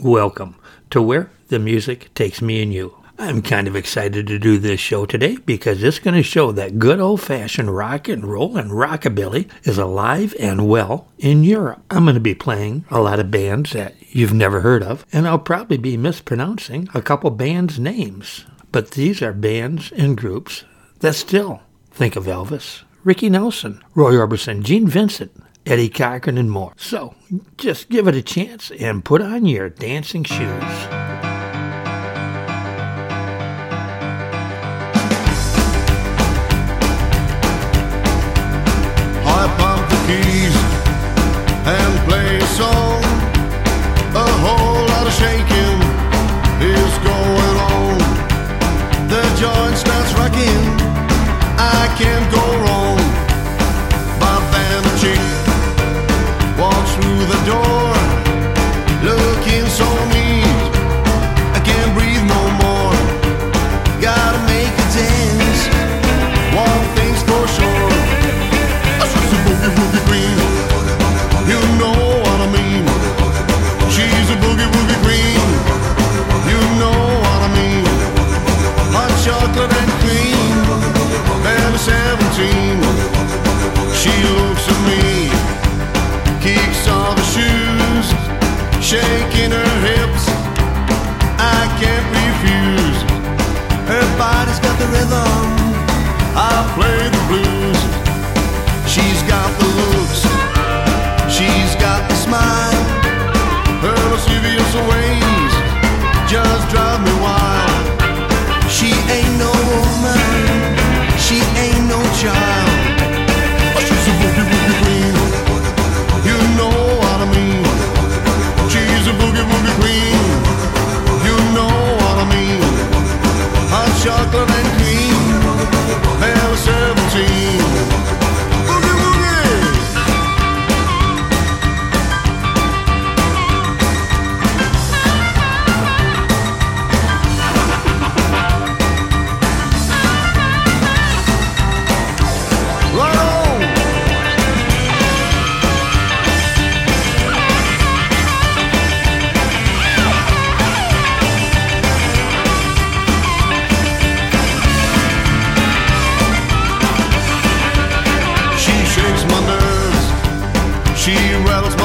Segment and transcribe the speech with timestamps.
[0.00, 0.54] Welcome
[0.90, 2.94] to Where the Music Takes Me and You.
[3.18, 6.78] I'm kind of excited to do this show today because it's going to show that
[6.78, 11.82] good old fashioned rock and roll and rockabilly is alive and well in Europe.
[11.90, 15.26] I'm going to be playing a lot of bands that you've never heard of, and
[15.26, 18.44] I'll probably be mispronouncing a couple bands' names.
[18.70, 20.62] But these are bands and groups
[21.00, 25.32] that still think of Elvis, Ricky Nelson, Roy Orbison, Gene Vincent,
[25.68, 26.72] Eddie Cochran, and more.
[26.78, 27.14] So
[27.58, 31.07] just give it a chance and put on your dancing shoes.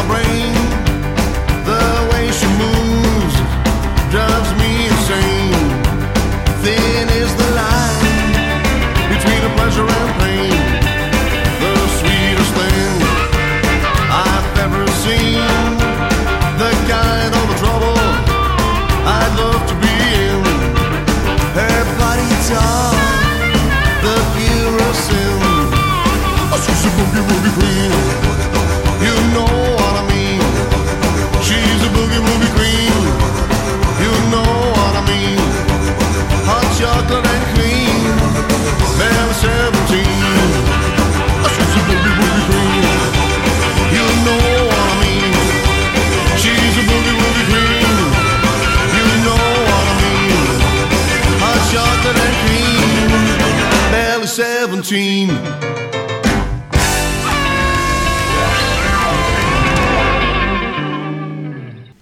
[0.08, 0.43] my brain.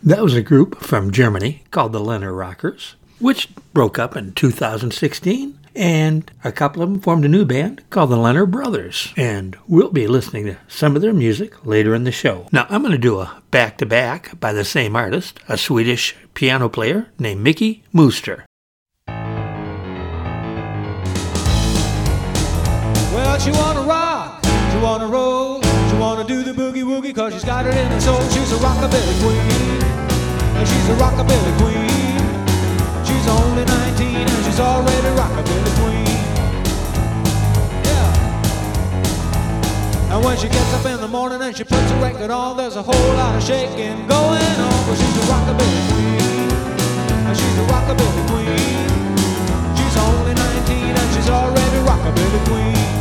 [0.03, 5.59] That was a group from Germany called the Lenner Rockers, which broke up in 2016,
[5.75, 9.13] and a couple of them formed a new band called the Lenner Brothers.
[9.15, 12.47] And we'll be listening to some of their music later in the show.
[12.51, 16.15] Now, I'm going to do a back to back by the same artist, a Swedish
[16.33, 18.45] piano player named Mickey Mooster.
[23.31, 27.45] Well, she wanna rock, she wanna roll, she wanna do the boogie woogie, cause she's
[27.45, 28.19] got it in her soul.
[28.27, 29.79] She's a rockabilly queen
[30.59, 32.19] and she's a rockabilly queen.
[33.07, 36.19] She's only 19 and she's already rockabilly queen.
[37.87, 38.17] Yeah.
[40.11, 42.75] And when she gets up in the morning and she puts a record on, there's
[42.75, 44.83] a whole lot of shaking going on.
[44.83, 46.51] But she's a rockabilly queen,
[47.31, 48.87] and she's a rockabilly queen.
[49.79, 53.00] She's only 19 and she's already rockabilly queen.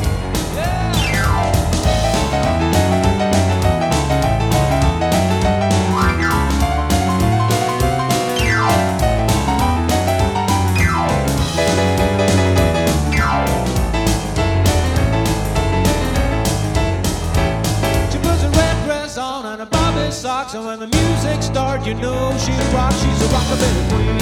[20.54, 24.18] And when the music starts, you know she's rock, she's a rockabilly queen.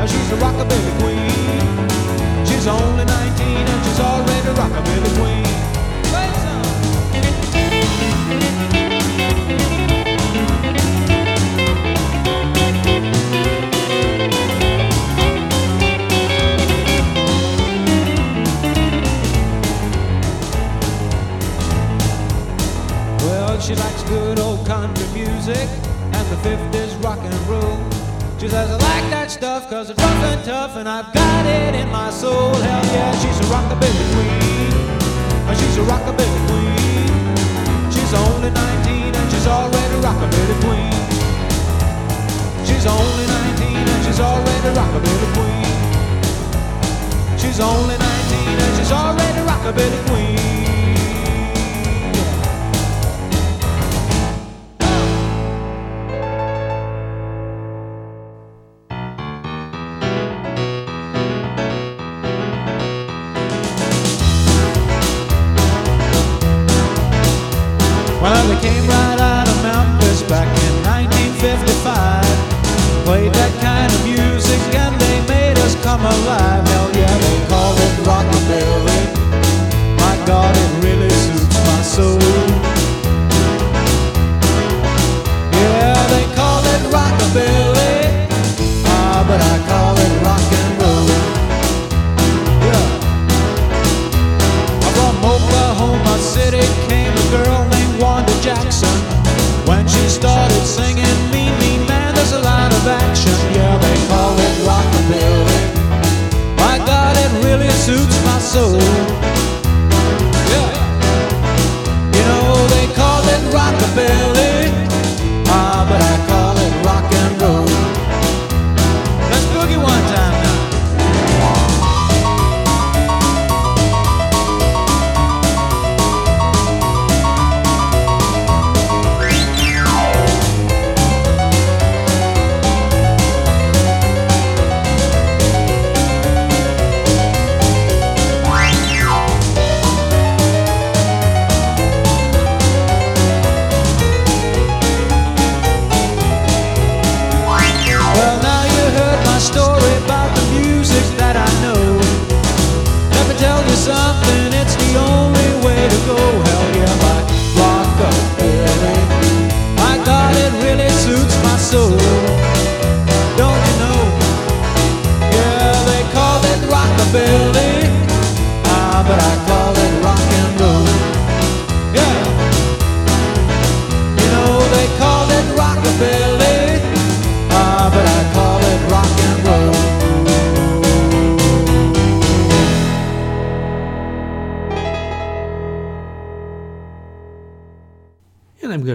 [0.00, 2.46] And she's a rockabilly queen.
[2.46, 5.44] She's only 19 and she's already a rockabilly queen.
[6.10, 6.62] Play some.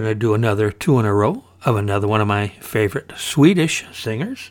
[0.08, 3.84] Going to do another two in a row of another one of my favorite Swedish
[3.92, 4.50] singers,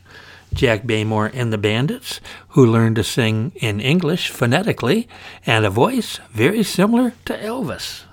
[0.54, 5.08] Jack Baymoore and the Bandits, who learned to sing in English phonetically
[5.48, 8.04] and a voice very similar to Elvis.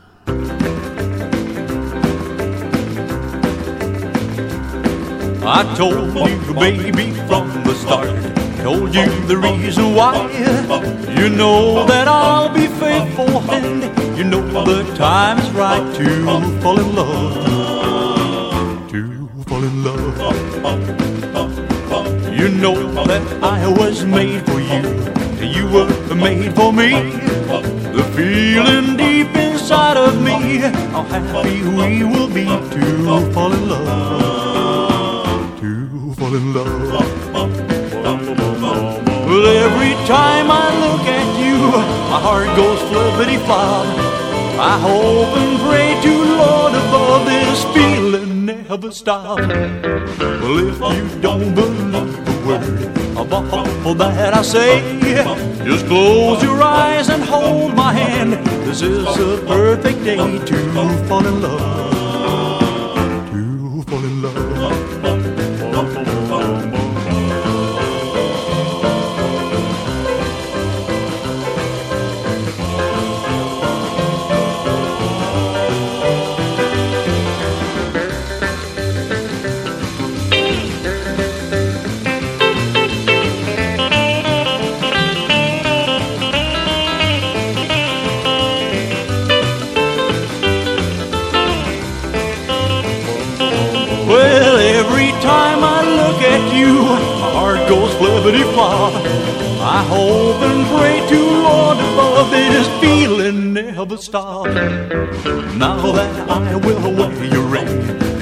[5.47, 8.44] I told you, baby, from the start.
[8.65, 10.15] Told you the reason why.
[11.21, 13.83] You know that I'll be faithful, and
[14.17, 16.07] you know the time is right to
[16.63, 18.89] fall in love.
[18.91, 20.17] To fall in love.
[22.41, 24.83] You know that I was made for you.
[25.43, 26.91] and You were made for me.
[27.97, 30.61] The feeling deep inside of me,
[30.95, 34.45] how happy we will be to fall in love
[35.61, 37.74] to fall in love.
[38.05, 41.57] Well, every time I look at you,
[42.11, 43.87] my heart goes flippity flop.
[44.61, 49.39] I hope and pray to Lord above this feeling never stop.
[49.39, 54.83] Well, if you don't believe a word of all that I say,
[55.65, 58.35] just close your eyes and hold my hand.
[58.67, 60.57] This is a perfect day to
[61.09, 63.31] fall in love.
[63.33, 64.54] To fall in love.
[98.25, 98.95] Flippity flop.
[99.61, 104.55] I hope and pray to Lord above that his feeling never stops.
[105.57, 107.69] Now that I will wear your ring,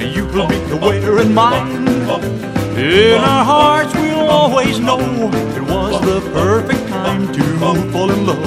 [0.01, 1.87] and you will be wearing mine.
[2.77, 7.43] In our hearts, we'll always know it was the perfect time to
[7.91, 8.43] fall in love.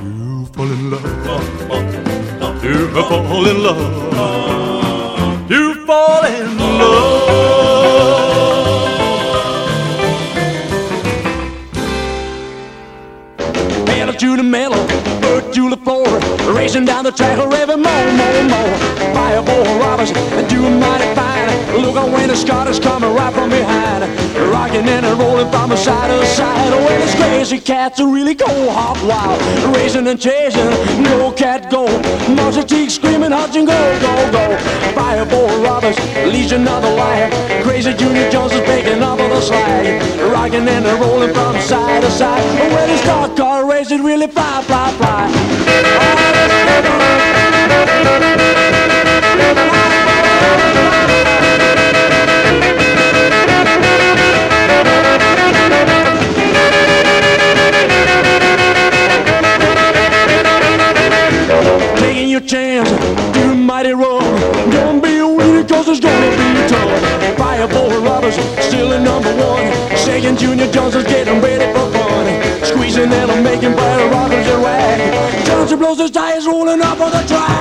[0.00, 1.02] To fall in love.
[2.62, 3.88] To fall in love.
[5.48, 6.55] To fall in love.
[14.20, 14.78] To the metal,
[15.20, 16.06] foot to the floor,
[16.54, 18.78] racing down the track, revving more, more, more.
[19.12, 20.12] Fireball Roberts,
[20.48, 21.25] doing mighty fine.
[21.80, 24.04] Look out when the Scottish coming right from behind,
[24.50, 26.70] rocking and rolling from side to side.
[26.70, 29.40] When this crazy cats are really go hot wild,
[29.76, 30.70] racing and chasing,
[31.02, 31.86] no cat go.
[32.34, 34.58] Monster Teague screaming, hutching, go, go, go.
[34.94, 37.30] Fireball Roberts, legion of the lion.
[37.62, 40.00] Crazy Junior Jones is picking up on the slide,
[40.32, 42.42] rocking and rolling from side to side.
[42.72, 45.32] When the stock car racing, really fly, fly, fly.
[45.98, 46.26] Oh,
[50.66, 51.05] Taking
[62.76, 64.22] your chance, you mighty rough.
[64.70, 67.38] Don't be weenie, cause it's gonna be tough.
[67.38, 69.64] Fireball Roberts, still in number one.
[69.96, 72.26] Shaking Junior Johnson's getting ready for fun.
[72.64, 75.46] Squeezing and I'm making fire rockers and rag.
[75.46, 77.56] Johnson blows his tires rolling off on the track.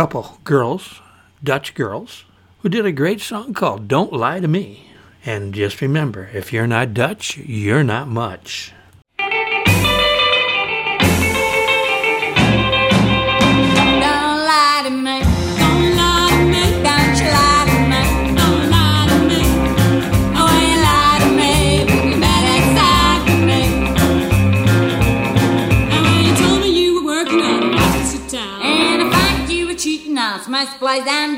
[0.00, 1.02] Couple girls,
[1.44, 2.24] Dutch girls,
[2.60, 4.90] who did a great song called Don't Lie to Me.
[5.26, 8.72] And just remember, if you're not Dutch, you're not much.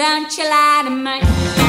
[0.02, 1.61] Don't you lie to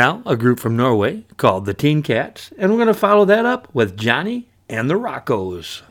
[0.00, 3.44] Now, a group from Norway called the Teen Cats, and we're going to follow that
[3.44, 5.82] up with Johnny and the Rockos.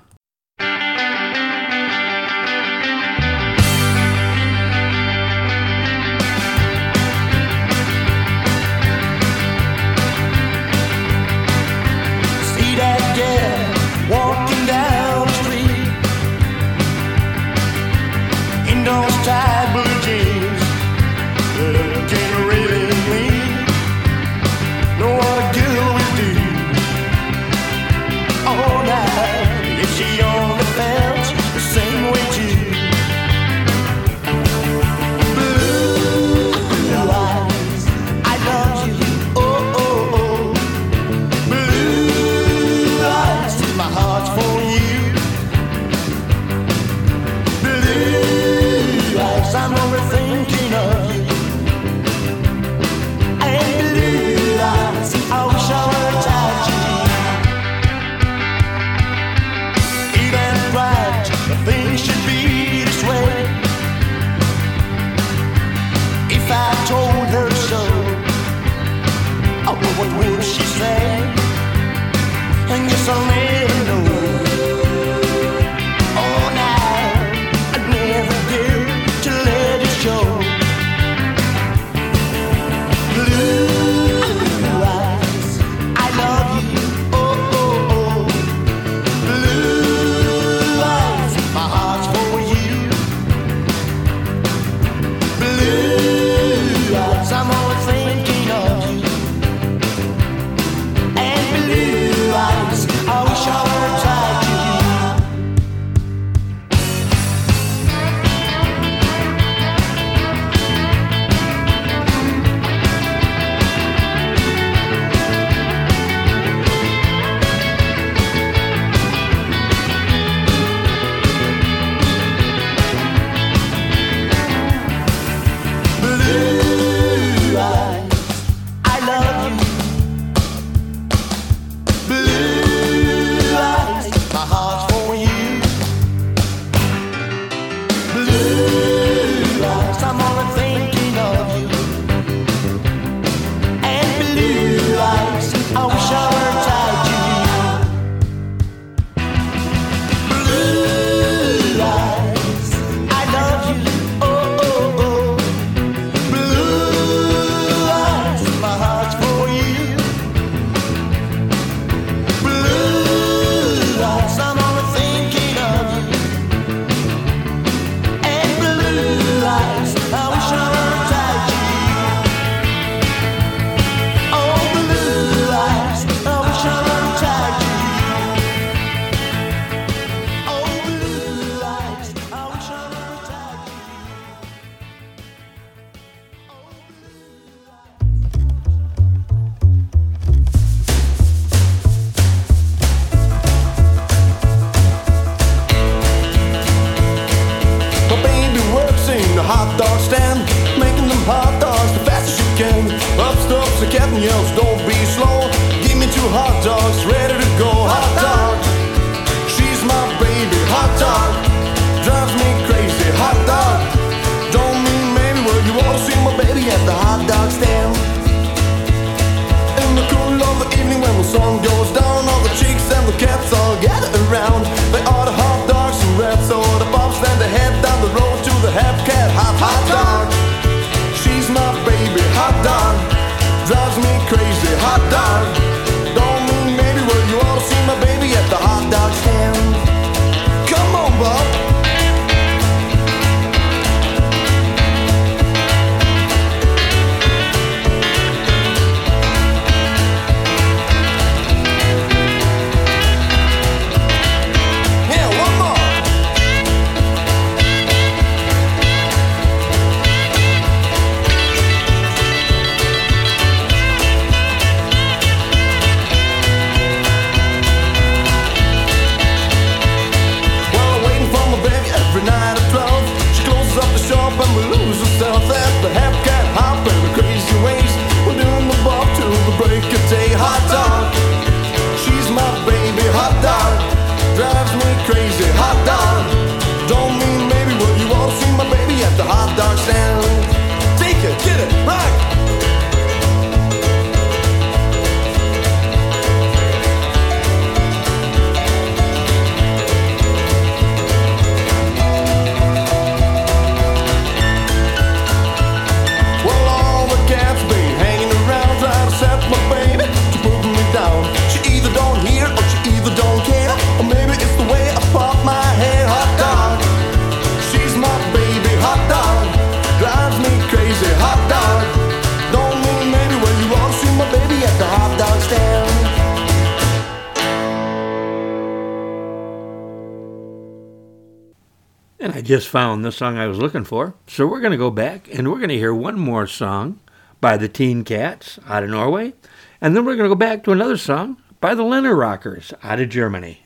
[332.69, 334.13] Found the song I was looking for.
[334.27, 336.99] So we're going to go back and we're going to hear one more song
[337.41, 339.33] by the Teen Cats out of Norway.
[339.81, 342.99] And then we're going to go back to another song by the Lenner Rockers out
[342.99, 343.63] of Germany.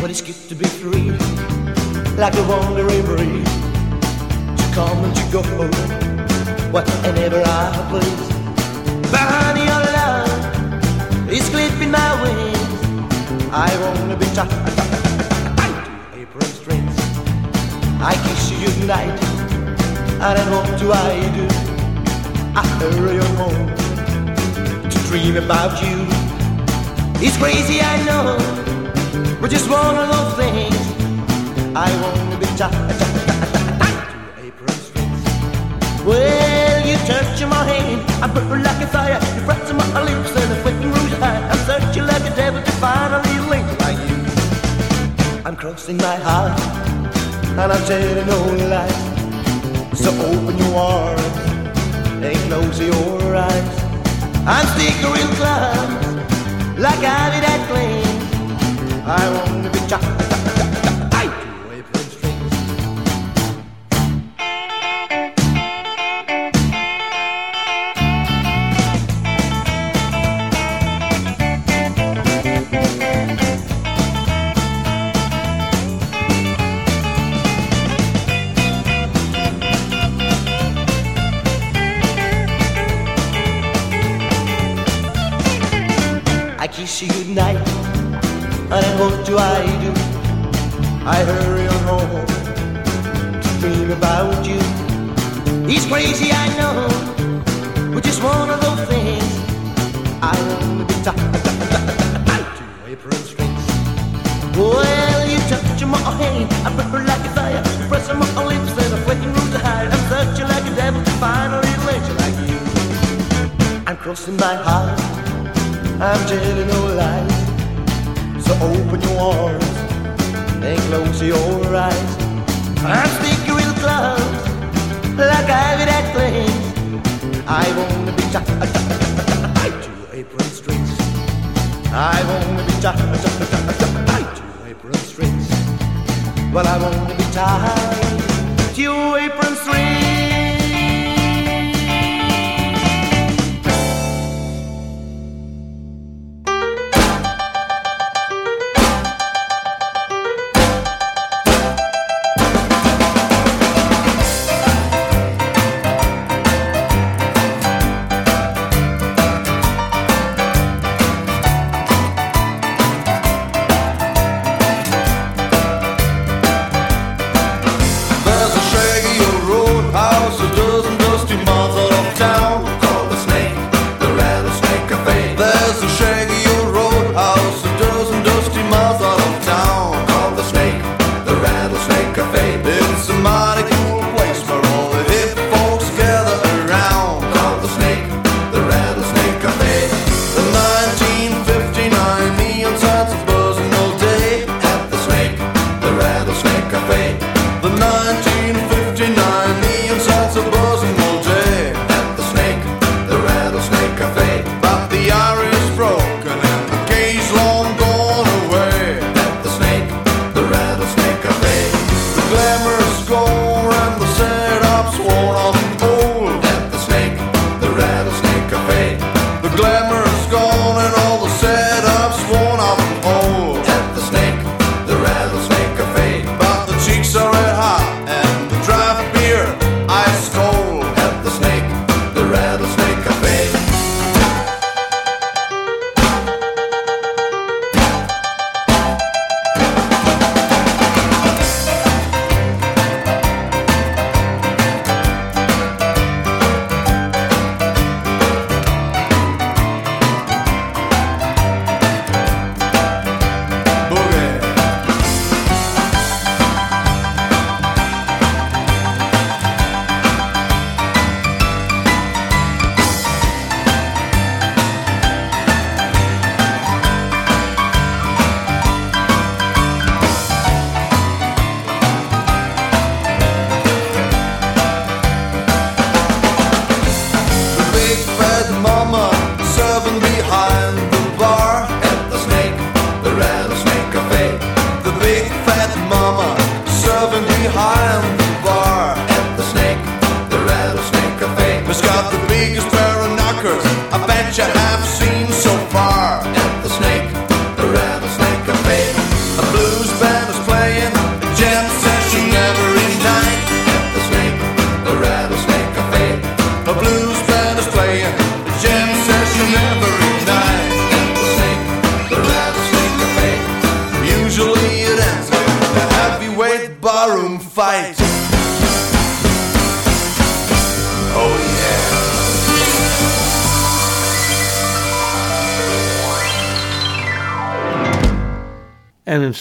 [0.00, 1.10] But it's good to be free,
[2.16, 5.42] like a wandering breeze, to come and to go,
[6.72, 8.28] whenever I please.
[9.10, 9.51] Behind
[13.52, 13.68] wings.
[13.68, 14.50] I wanna be tied
[15.58, 16.96] to apron strings.
[18.00, 19.22] I kiss you goodnight,
[20.20, 21.46] and then what do I do?
[22.54, 23.68] I hurry home
[24.90, 26.06] to dream about you.
[27.24, 28.36] It's crazy, I know.
[29.40, 30.76] But just one of those things
[31.74, 35.24] I wanna be tied to apron strings
[36.06, 40.41] Well, you touch my hand I burn like a fire You press my lips
[45.62, 46.58] crossing my heart
[47.50, 51.36] And I'm telling no lies So open your arms
[52.26, 53.74] And close your eyes.
[54.44, 60.21] I'm sticking real close Like I did that flame I want to be tied,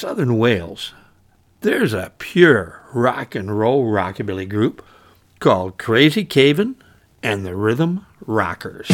[0.02, 0.94] southern Wales,
[1.60, 4.84] there's a pure rock and roll rockabilly group
[5.38, 6.76] called Crazy Cavan
[7.22, 8.90] and the Rhythm Rockers.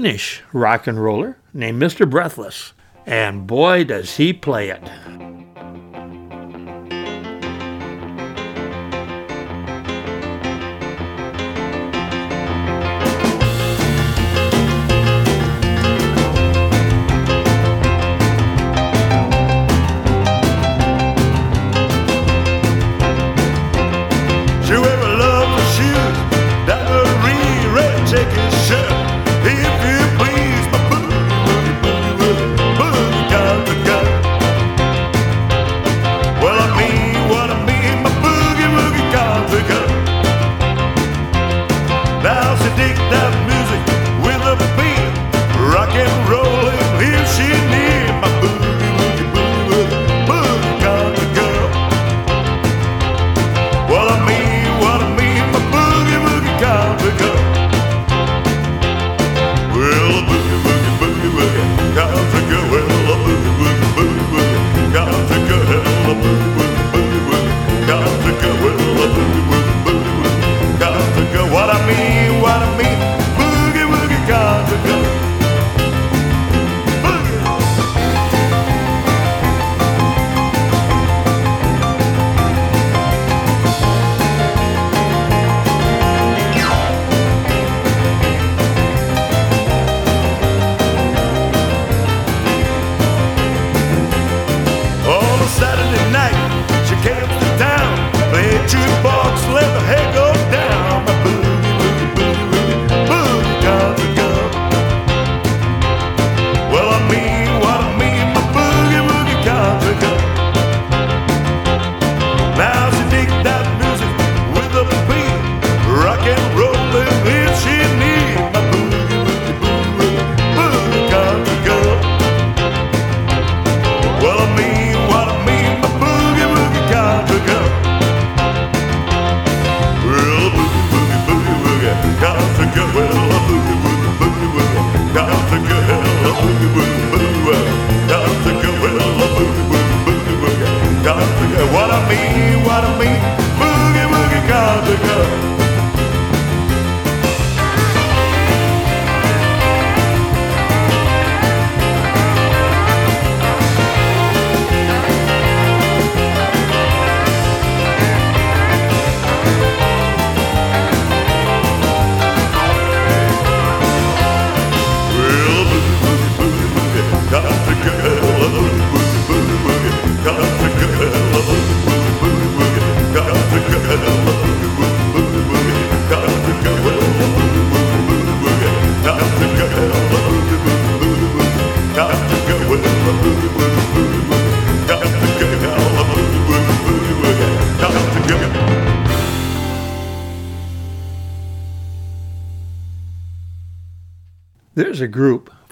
[0.00, 2.08] Finnish rock and roller named Mr.
[2.08, 2.72] Breathless,
[3.04, 4.80] and boy, does he play it!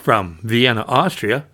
[0.08, 1.44] From Vienna, Austria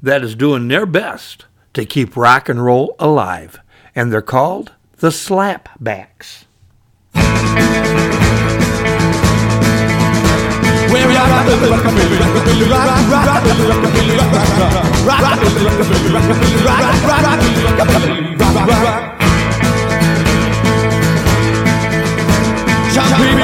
[0.00, 3.58] that is doing their best to keep rock and roll alive,
[3.96, 6.44] and they're called the Slapbacks.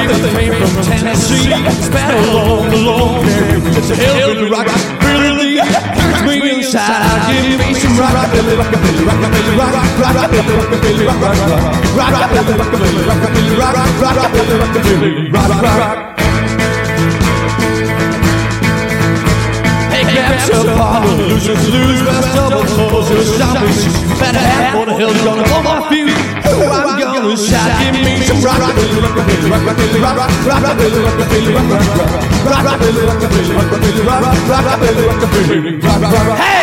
[0.03, 1.47] Came from Tennessee
[1.79, 4.67] spat along the long It's a hillbilly rock,
[4.99, 7.31] really turns me inside.
[7.31, 9.71] Give me some rockabilly, rockabilly, rockabilly, rock,
[10.03, 12.63] rockabilly, rockabilly, rock, rock, rockabilly,
[13.07, 16.19] rockabilly, rock, rockabilly, rock, rock.
[19.87, 23.83] Hey, caps up, Paul, losers lose, best double closers, zombies.
[24.19, 26.33] Better half, what the hell's gonna blow my fuse?
[27.23, 32.19] Gonna shout, give me some rockabilly, rockabilly, rockabilly, rock, rock, rockabilly, rockabilly, rock, rock,
[32.51, 36.62] rockabilly, rockabilly, rockabilly, rock, rock, rockabilly, rockabilly,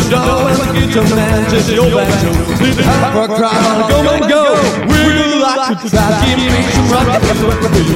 [0.00, 2.30] do and the guitar man just your banjo.
[2.62, 4.42] Leave the rock crowd go and go.
[4.88, 7.48] Gonna like to try give me some rockabilly,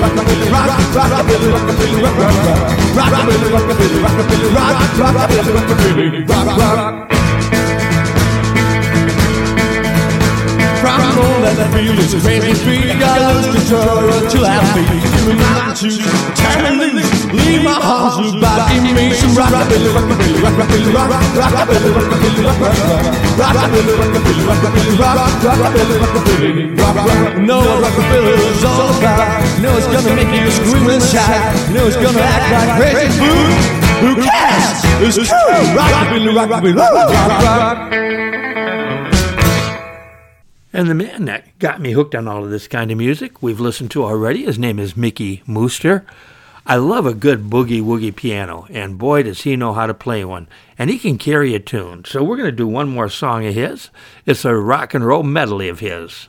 [0.03, 7.16] rockabilly, rock, rockabilly, rockabilly, rock, rock, rockabilly, rockabilly, rockabilly, rock, rockabilly, rockabilly,
[10.87, 11.03] rock.
[11.03, 12.55] From all that I feel is crazy
[13.03, 14.95] I lose control until I feel
[15.27, 15.91] you not to
[16.39, 17.27] turn me loose.
[17.35, 22.87] Leave my arms about, give me some rockabilly, rockabilly, rockabilly, rock, rockabilly, rockabilly, rock, rock,
[23.35, 27.35] rockabilly, rockabilly, rockabilly, rock, rockabilly, rockabilly, rock, rock.
[27.43, 29.43] No rockabilly is all about.
[29.61, 31.55] No, it's gonna make you scream and shout.
[31.75, 33.51] No, it's gonna act like crazy food.
[34.05, 34.79] Who cares?
[35.03, 35.61] It's true.
[35.75, 38.26] Rockabilly, rockabilly, rock, rock, rock.
[40.77, 43.59] And the man that got me hooked on all of this kind of music, we've
[43.59, 44.45] listened to already.
[44.45, 46.05] His name is Mickey Mooster.
[46.67, 50.23] I love a good boogie woogie piano, and boy, does he know how to play
[50.23, 50.49] one.
[50.79, 52.05] And he can carry a tune.
[52.05, 53.89] So we're going to do one more song of his.
[54.27, 56.29] It's a rock and roll medley of his.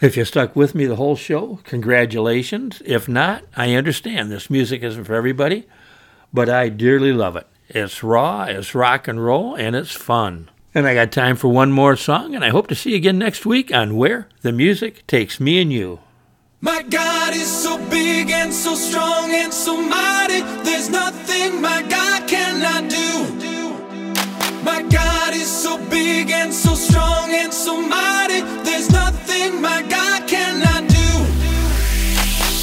[0.00, 2.80] If you stuck with me the whole show, congratulations.
[2.86, 5.66] If not, I understand this music isn't for everybody,
[6.32, 7.46] but I dearly love it.
[7.68, 10.48] It's raw, it's rock and roll, and it's fun.
[10.74, 13.18] And I got time for one more song, and I hope to see you again
[13.18, 16.00] next week on Where the Music Takes Me and You.
[16.62, 22.26] My God is so big and so strong and so mighty, there's nothing my God
[22.26, 24.64] cannot do.
[24.64, 28.99] My God is so big and so strong and so mighty, there's nothing
[29.40, 31.08] thing my God cannot do.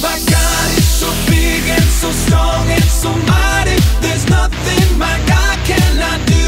[0.06, 3.78] My God is so big and so strong and so mighty.
[4.04, 6.46] There's nothing my God cannot do.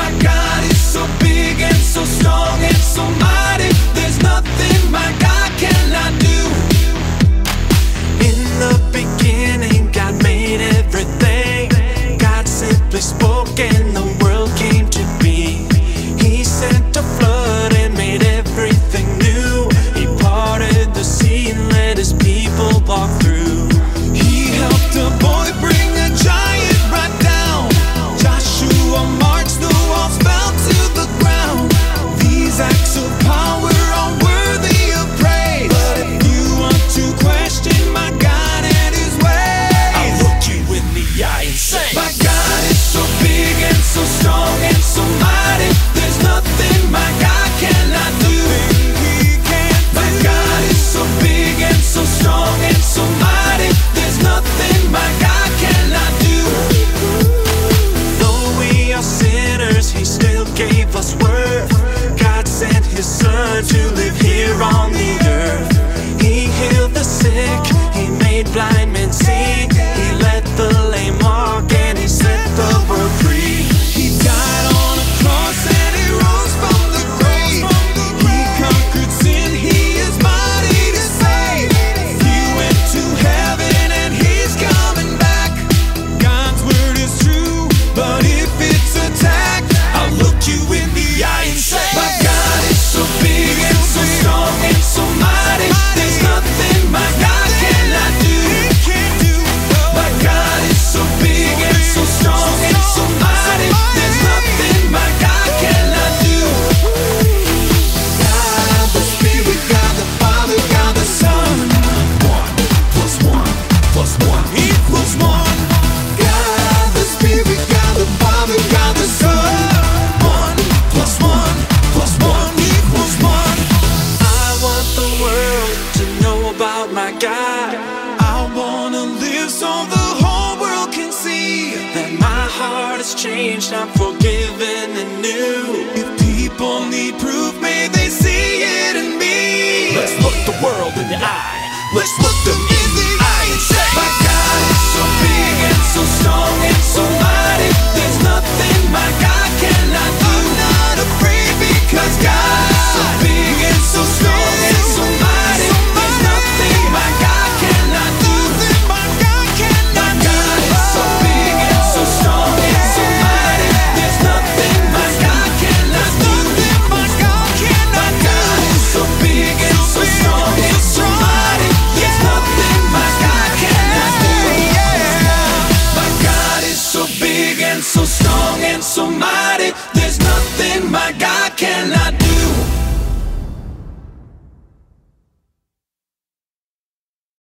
[0.00, 3.70] My God is so big and so strong and so mighty.
[3.96, 6.38] There's nothing my God cannot do.
[8.28, 12.18] In the beginning, God made everything.
[12.18, 14.29] God simply spoke and the word.
[22.60, 23.19] people walk